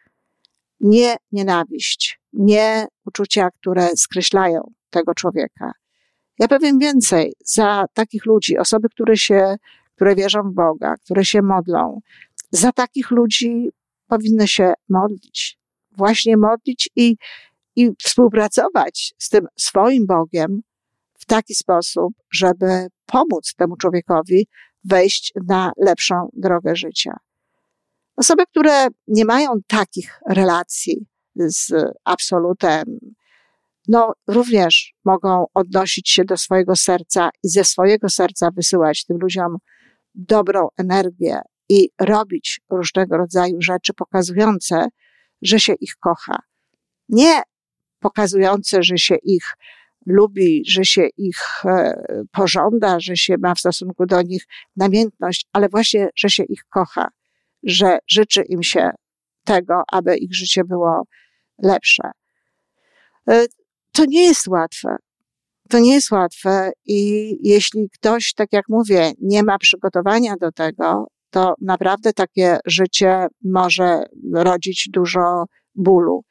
nie 0.80 1.16
nienawiść, 1.32 2.20
nie 2.32 2.86
uczucia, 3.06 3.48
które 3.50 3.88
skreślają 3.96 4.70
tego 4.90 5.14
człowieka. 5.14 5.72
Ja 6.38 6.48
powiem 6.48 6.78
więcej, 6.78 7.32
za 7.44 7.84
takich 7.94 8.26
ludzi, 8.26 8.58
osoby, 8.58 8.88
które 8.88 9.16
się, 9.16 9.56
które 9.94 10.14
wierzą 10.14 10.42
w 10.42 10.54
Boga, 10.54 10.94
które 11.04 11.24
się 11.24 11.42
modlą, 11.42 12.00
za 12.50 12.72
takich 12.72 13.10
ludzi 13.10 13.70
powinny 14.08 14.48
się 14.48 14.72
modlić. 14.88 15.58
Właśnie 15.96 16.36
modlić 16.36 16.90
i, 16.96 17.16
i 17.76 17.90
współpracować 18.02 19.14
z 19.18 19.28
tym 19.28 19.46
swoim 19.56 20.06
Bogiem 20.06 20.62
w 21.18 21.26
taki 21.26 21.54
sposób, 21.54 22.14
żeby 22.32 22.86
pomóc 23.06 23.54
temu 23.56 23.76
człowiekowi 23.76 24.46
wejść 24.84 25.32
na 25.48 25.72
lepszą 25.76 26.28
drogę 26.32 26.76
życia. 26.76 27.16
Osoby, 28.16 28.46
które 28.46 28.86
nie 29.08 29.24
mają 29.24 29.50
takich 29.66 30.20
relacji 30.30 31.06
z 31.36 31.72
absolutem, 32.04 32.84
no 33.88 34.12
również 34.26 34.94
mogą 35.04 35.46
odnosić 35.54 36.10
się 36.10 36.24
do 36.24 36.36
swojego 36.36 36.76
serca 36.76 37.30
i 37.42 37.48
ze 37.48 37.64
swojego 37.64 38.08
serca 38.08 38.50
wysyłać 38.50 39.04
tym 39.04 39.18
ludziom 39.20 39.56
dobrą 40.14 40.68
energię 40.76 41.40
i 41.68 41.90
robić 42.00 42.60
różnego 42.70 43.16
rodzaju 43.16 43.62
rzeczy 43.62 43.92
pokazujące, 43.94 44.88
że 45.42 45.60
się 45.60 45.74
ich 45.80 45.96
kocha. 45.96 46.38
Nie 47.08 47.42
pokazujące, 48.00 48.82
że 48.82 48.98
się 48.98 49.16
ich 49.22 49.44
lubi, 50.06 50.62
że 50.68 50.84
się 50.84 51.08
ich 51.16 51.64
e, 51.64 52.02
pożąda, 52.32 53.00
że 53.00 53.16
się 53.16 53.34
ma 53.38 53.54
w 53.54 53.58
stosunku 53.58 54.06
do 54.06 54.22
nich 54.22 54.46
namiętność, 54.76 55.46
ale 55.52 55.68
właśnie, 55.68 56.08
że 56.16 56.30
się 56.30 56.44
ich 56.44 56.64
kocha, 56.68 57.08
że 57.62 57.98
życzy 58.08 58.42
im 58.42 58.62
się 58.62 58.90
tego, 59.44 59.82
aby 59.92 60.16
ich 60.16 60.34
życie 60.34 60.64
było 60.64 61.02
lepsze. 61.62 62.10
To 63.94 64.04
nie 64.08 64.24
jest 64.24 64.48
łatwe. 64.48 64.96
To 65.70 65.78
nie 65.78 65.94
jest 65.94 66.10
łatwe 66.10 66.72
i 66.84 67.30
jeśli 67.48 67.90
ktoś, 67.90 68.34
tak 68.34 68.52
jak 68.52 68.64
mówię, 68.68 69.12
nie 69.20 69.42
ma 69.42 69.58
przygotowania 69.58 70.34
do 70.40 70.52
tego, 70.52 71.06
to 71.30 71.54
naprawdę 71.60 72.12
takie 72.12 72.58
życie 72.66 73.26
może 73.44 74.02
rodzić 74.34 74.88
dużo 74.92 75.44
bólu. 75.74 76.24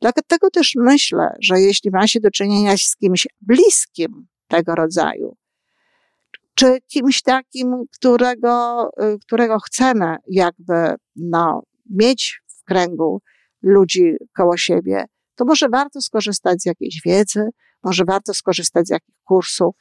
Dlatego 0.00 0.50
też 0.50 0.72
myślę, 0.76 1.36
że 1.42 1.60
jeśli 1.60 1.90
ma 1.90 2.06
się 2.06 2.20
do 2.20 2.30
czynienia 2.30 2.76
z 2.76 2.96
kimś 2.96 3.26
bliskim 3.40 4.26
tego 4.48 4.74
rodzaju, 4.74 5.36
czy 6.54 6.78
kimś 6.86 7.22
takim, 7.22 7.84
którego, 7.94 8.90
którego 9.26 9.58
chcemy 9.58 10.16
jakby 10.30 10.94
no, 11.16 11.62
mieć 11.90 12.40
w 12.46 12.64
kręgu 12.64 13.22
ludzi 13.62 14.12
koło 14.36 14.56
siebie, 14.56 15.04
to 15.38 15.44
może 15.44 15.68
warto 15.68 16.00
skorzystać 16.00 16.62
z 16.62 16.66
jakiejś 16.66 17.00
wiedzy, 17.04 17.48
może 17.82 18.04
warto 18.04 18.34
skorzystać 18.34 18.86
z 18.86 18.90
jakichś 18.90 19.18
kursów, 19.24 19.74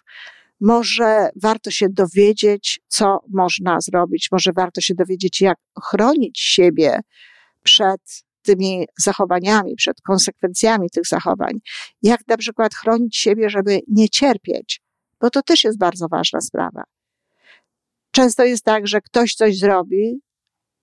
może 0.62 1.30
warto 1.42 1.72
się 1.72 1.90
dowiedzieć, 1.90 2.80
co 2.88 3.20
można 3.30 3.82
zrobić, 3.82 4.28
może 4.32 4.52
warto 4.56 4.82
się 4.82 4.94
dowiedzieć, 4.96 5.42
jak 5.42 5.58
chronić 5.84 6.40
siebie 6.40 7.00
przed 7.64 8.02
tymi 8.42 8.86
zachowaniami, 9.00 9.76
przed 9.76 10.02
konsekwencjami 10.02 10.90
tych 10.90 11.08
zachowań. 11.08 11.60
Jak 12.02 12.28
na 12.28 12.38
przykład 12.38 12.76
chronić 12.76 13.18
siebie, 13.18 13.50
żeby 13.50 13.80
nie 13.88 14.10
cierpieć, 14.10 14.82
bo 15.22 15.30
to 15.30 15.42
też 15.42 15.64
jest 15.64 15.78
bardzo 15.78 16.08
ważna 16.08 16.42
sprawa. 16.42 16.84
Często 18.12 18.44
jest 18.44 18.64
tak, 18.64 18.88
że 18.88 19.02
ktoś 19.02 19.34
coś 19.34 19.58
zrobi, 19.60 20.22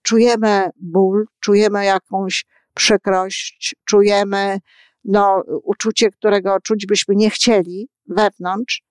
czujemy 0.03 0.71
ból, 0.77 1.27
czujemy 1.41 1.85
jakąś 1.85 2.45
przykrość, 2.75 3.77
czujemy 3.85 4.59
no, 5.05 5.43
uczucie, 5.65 6.11
którego 6.11 6.61
czuć 6.61 6.87
byśmy 6.87 7.15
nie 7.15 7.31
chcieli 7.31 7.89
wewnątrz, 8.07 8.83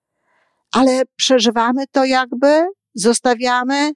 ale 0.72 1.02
przeżywamy 1.16 1.84
to 1.92 2.04
jakby, 2.04 2.66
zostawiamy, 2.94 3.92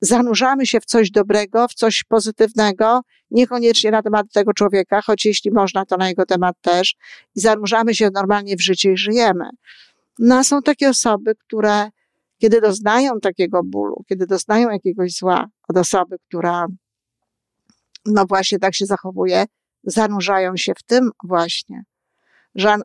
zanurzamy 0.00 0.66
się 0.66 0.80
w 0.80 0.84
coś 0.84 1.10
dobrego, 1.10 1.68
w 1.68 1.74
coś 1.74 2.04
pozytywnego, 2.08 3.00
niekoniecznie 3.30 3.90
na 3.90 4.02
temat 4.02 4.26
tego 4.32 4.52
człowieka, 4.52 5.02
choć 5.02 5.24
jeśli 5.24 5.50
można, 5.50 5.86
to 5.86 5.96
na 5.96 6.08
jego 6.08 6.26
temat 6.26 6.56
też, 6.60 6.94
i 7.36 7.40
zanurzamy 7.40 7.94
się 7.94 8.10
normalnie 8.14 8.56
w 8.56 8.62
życie 8.62 8.92
i 8.92 8.96
żyjemy. 8.96 9.44
No, 10.18 10.38
a 10.38 10.44
są 10.44 10.62
takie 10.62 10.88
osoby, 10.88 11.34
które, 11.34 11.88
kiedy 12.38 12.60
doznają 12.60 13.20
takiego 13.20 13.60
bólu, 13.64 14.04
kiedy 14.08 14.26
doznają 14.26 14.70
jakiegoś 14.70 15.12
zła 15.12 15.46
od 15.68 15.76
osoby, 15.76 16.16
która, 16.28 16.66
no 18.06 18.24
właśnie 18.28 18.58
tak 18.58 18.74
się 18.74 18.86
zachowuje, 18.86 19.44
zanurzają 19.84 20.56
się 20.56 20.72
w 20.78 20.82
tym 20.82 21.10
właśnie. 21.24 21.82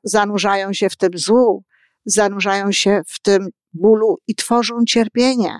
Zanurzają 0.03 0.73
się 0.73 0.89
w 0.89 0.95
tym 0.95 1.11
złu, 1.15 1.63
zanurzają 2.05 2.71
się 2.71 3.01
w 3.07 3.19
tym 3.19 3.49
bólu 3.73 4.17
i 4.27 4.35
tworzą 4.35 4.85
cierpienie. 4.87 5.59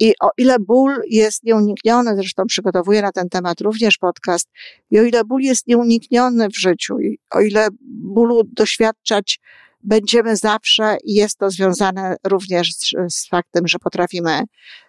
I 0.00 0.14
o 0.20 0.30
ile 0.38 0.56
ból 0.58 1.00
jest 1.08 1.42
nieunikniony, 1.42 2.16
zresztą 2.16 2.46
przygotowuję 2.46 3.02
na 3.02 3.12
ten 3.12 3.28
temat 3.28 3.60
również 3.60 3.98
podcast, 3.98 4.48
i 4.90 4.98
o 4.98 5.02
ile 5.02 5.24
ból 5.24 5.40
jest 5.40 5.66
nieunikniony 5.66 6.48
w 6.48 6.58
życiu, 6.58 7.00
i 7.00 7.18
o 7.30 7.40
ile 7.40 7.68
bólu 8.14 8.42
doświadczać 8.44 9.40
będziemy 9.84 10.36
zawsze, 10.36 10.96
i 11.04 11.14
jest 11.14 11.38
to 11.38 11.50
związane 11.50 12.16
również 12.24 12.74
z, 12.74 12.90
z 13.08 13.28
faktem, 13.28 13.68
że 13.68 13.78
potrafimy 13.78 14.42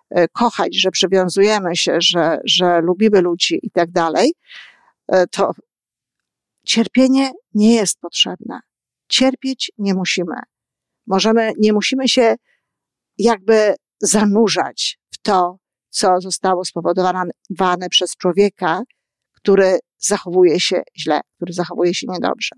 e, 0.09 0.27
kochać, 0.27 0.75
że 0.75 0.91
przywiązujemy 0.91 1.75
się, 1.75 1.97
że, 1.99 2.39
że 2.45 2.81
lubimy 2.81 3.21
ludzi 3.21 3.59
i 3.63 3.71
tak 3.71 3.91
dalej, 3.91 4.33
e, 5.07 5.27
to 5.27 5.51
cierpienie 6.65 7.31
nie 7.53 7.75
jest 7.75 7.99
potrzebne. 7.99 8.59
Cierpieć 9.07 9.71
nie 9.77 9.93
musimy. 9.93 10.35
Możemy, 11.07 11.51
nie 11.59 11.73
musimy 11.73 12.07
się 12.09 12.35
jakby 13.17 13.75
zanurzać 14.01 14.99
w 15.11 15.17
to, 15.17 15.57
co 15.89 16.21
zostało 16.21 16.65
spowodowane 16.65 17.89
przez 17.89 18.15
człowieka, 18.17 18.81
który 19.33 19.79
zachowuje 19.97 20.59
się 20.59 20.83
źle, 20.97 21.21
który 21.35 21.53
zachowuje 21.53 21.93
się 21.93 22.07
niedobrze. 22.09 22.55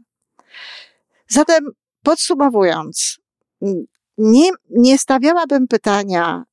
Zatem 1.28 1.66
podsumowując, 2.08 3.18
nie, 4.18 4.50
nie 4.70 4.98
stawiałabym 4.98 5.68
pytania, 5.68 6.44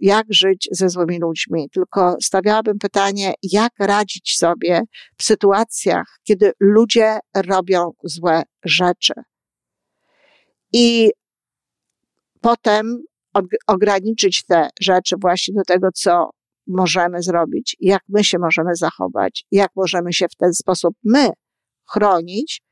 jak 0.00 0.26
żyć 0.30 0.68
ze 0.72 0.88
złymi 0.88 1.18
ludźmi, 1.18 1.70
tylko 1.72 2.16
stawiałabym 2.22 2.78
pytanie, 2.78 3.34
jak 3.42 3.72
radzić 3.78 4.38
sobie 4.38 4.82
w 5.18 5.22
sytuacjach, 5.22 6.18
kiedy 6.22 6.52
ludzie 6.60 7.18
robią 7.34 7.92
złe 8.04 8.42
rzeczy. 8.64 9.14
I 10.72 11.10
potem 12.40 13.02
ograniczyć 13.66 14.44
te 14.44 14.68
rzeczy 14.80 15.16
właśnie 15.20 15.54
do 15.54 15.64
tego, 15.64 15.88
co 15.94 16.30
możemy 16.66 17.22
zrobić, 17.22 17.76
jak 17.80 18.02
my 18.08 18.24
się 18.24 18.38
możemy 18.38 18.76
zachować, 18.76 19.44
jak 19.50 19.70
możemy 19.76 20.12
się 20.12 20.26
w 20.28 20.36
ten 20.36 20.54
sposób 20.54 20.94
my 21.04 21.30
chronić 21.90 22.62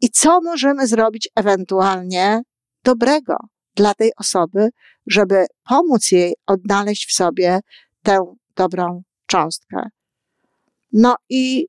i 0.00 0.10
co 0.10 0.40
możemy 0.40 0.86
zrobić 0.86 1.28
ewentualnie 1.36 2.42
dobrego 2.84 3.36
dla 3.76 3.94
tej 3.94 4.12
osoby, 4.16 4.68
żeby 5.06 5.46
pomóc 5.64 6.12
jej 6.12 6.34
odnaleźć 6.46 7.08
w 7.08 7.12
sobie 7.12 7.60
tę 8.02 8.34
dobrą 8.56 9.02
cząstkę. 9.26 9.88
No 10.92 11.16
i 11.28 11.66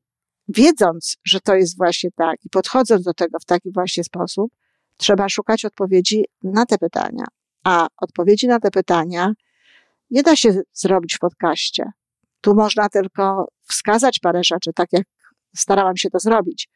wiedząc, 0.47 1.17
że 1.25 1.39
to 1.39 1.55
jest 1.55 1.77
właśnie 1.77 2.09
tak 2.15 2.45
i 2.45 2.49
podchodząc 2.49 3.03
do 3.03 3.13
tego 3.13 3.39
w 3.39 3.45
taki 3.45 3.71
właśnie 3.71 4.03
sposób, 4.03 4.51
trzeba 4.97 5.29
szukać 5.29 5.65
odpowiedzi 5.65 6.25
na 6.43 6.65
te 6.65 6.77
pytania. 6.77 7.25
A 7.63 7.87
odpowiedzi 8.01 8.47
na 8.47 8.59
te 8.59 8.71
pytania 8.71 9.33
nie 10.11 10.23
da 10.23 10.35
się 10.35 10.61
zrobić 10.73 11.15
w 11.15 11.19
podcaście. 11.19 11.91
Tu 12.41 12.55
można 12.55 12.89
tylko 12.89 13.47
wskazać 13.61 14.19
parę 14.19 14.43
rzeczy, 14.43 14.73
tak 14.75 14.87
jak 14.91 15.03
starałam 15.55 15.97
się 15.97 16.09
to 16.09 16.19
zrobić. 16.19 16.69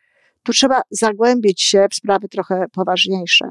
Tu 0.48 0.54
trzeba 0.54 0.82
zagłębić 0.92 1.62
się 1.62 1.88
w 1.92 1.96
sprawy 1.96 2.30
trochę 2.30 2.66
poważniejsze. 2.72 3.50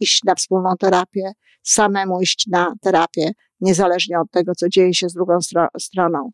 Iść 0.00 0.24
na 0.24 0.34
wspólną 0.34 0.76
terapię, 0.80 1.32
samemu 1.62 2.20
iść 2.20 2.46
na 2.46 2.74
terapię, 2.80 3.32
niezależnie 3.60 4.20
od 4.20 4.30
tego, 4.30 4.52
co 4.54 4.68
dzieje 4.68 4.94
się 4.94 5.08
z 5.08 5.12
drugą 5.12 5.40
stro 5.40 5.68
stroną. 5.78 6.30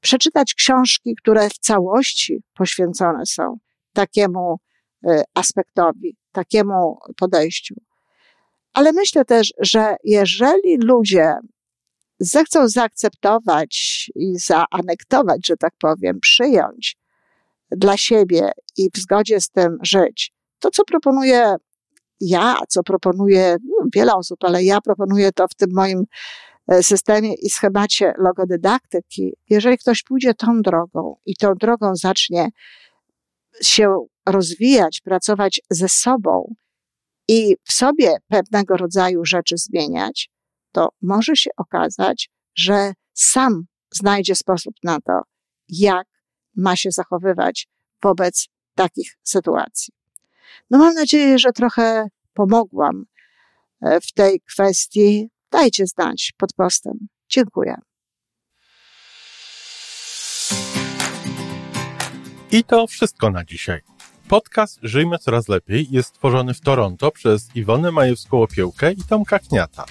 Przeczytać 0.00 0.54
książki, 0.54 1.14
które 1.16 1.50
w 1.50 1.58
całości 1.58 2.42
poświęcone 2.54 3.26
są 3.26 3.58
takiemu 3.92 4.58
y, 5.06 5.22
aspektowi, 5.34 6.16
takiemu 6.32 6.98
podejściu. 7.18 7.74
Ale 8.72 8.92
myślę 8.92 9.24
też, 9.24 9.52
że 9.60 9.96
jeżeli 10.04 10.76
ludzie 10.76 11.34
zechcą 12.18 12.68
zaakceptować 12.68 14.04
i 14.14 14.38
zaanektować, 14.38 15.46
że 15.46 15.56
tak 15.56 15.74
powiem, 15.80 16.20
przyjąć 16.20 16.97
dla 17.70 17.96
siebie 17.96 18.50
i 18.76 18.90
w 18.94 18.98
zgodzie 18.98 19.40
z 19.40 19.50
tym 19.50 19.78
żyć, 19.82 20.32
to 20.58 20.70
co 20.70 20.84
proponuję 20.84 21.56
ja, 22.20 22.56
co 22.68 22.82
proponuje 22.82 23.56
no, 23.64 23.86
wiele 23.94 24.14
osób, 24.14 24.44
ale 24.44 24.64
ja 24.64 24.80
proponuję 24.80 25.32
to 25.32 25.48
w 25.48 25.54
tym 25.54 25.70
moim 25.72 26.04
e, 26.68 26.82
systemie 26.82 27.34
i 27.34 27.50
schemacie 27.50 28.12
logodydaktyki. 28.18 29.32
Jeżeli 29.50 29.78
ktoś 29.78 30.02
pójdzie 30.02 30.34
tą 30.34 30.62
drogą 30.62 31.16
i 31.26 31.36
tą 31.36 31.54
drogą 31.54 31.96
zacznie 31.96 32.48
się 33.62 34.06
rozwijać, 34.26 35.00
pracować 35.00 35.60
ze 35.70 35.88
sobą, 35.88 36.54
i 37.28 37.56
w 37.64 37.72
sobie 37.72 38.16
pewnego 38.28 38.76
rodzaju 38.76 39.24
rzeczy 39.24 39.54
zmieniać, 39.58 40.30
to 40.72 40.88
może 41.02 41.36
się 41.36 41.50
okazać, 41.56 42.30
że 42.54 42.92
sam 43.14 43.64
znajdzie 43.94 44.34
sposób 44.34 44.74
na 44.82 45.00
to, 45.00 45.20
jak 45.68 46.06
ma 46.58 46.76
się 46.76 46.90
zachowywać 46.90 47.68
wobec 48.02 48.48
takich 48.74 49.18
sytuacji. 49.22 49.94
No 50.70 50.78
mam 50.78 50.94
nadzieję, 50.94 51.38
że 51.38 51.52
trochę 51.52 52.08
pomogłam 52.34 53.04
e, 53.82 54.00
w 54.00 54.12
tej 54.12 54.40
kwestii. 54.40 55.28
Dajcie 55.50 55.86
znać 55.86 56.32
pod 56.36 56.52
postem. 56.52 57.08
Dziękuję. 57.28 57.74
I 62.50 62.64
to 62.64 62.86
wszystko 62.86 63.30
na 63.30 63.44
dzisiaj. 63.44 63.80
Podcast 64.28 64.78
Żyjmy 64.82 65.18
Coraz 65.18 65.48
Lepiej 65.48 65.86
jest 65.90 66.08
stworzony 66.08 66.54
w 66.54 66.60
Toronto 66.60 67.10
przez 67.10 67.56
Iwonę 67.56 67.88
Majewską-Opiełkę 67.88 68.92
i 68.98 69.04
Tomka 69.08 69.38
Kniata. 69.38 69.84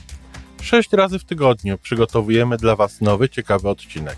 Sześć 0.62 0.93
razy 0.93 1.19
w 1.19 1.25
tygodniu 1.25 1.77
przygotowujemy 1.77 2.58
dla 2.58 2.75
Was 2.75 3.01
nowy, 3.01 3.30
ciekawy 3.30 3.69
odcinek. 3.69 4.17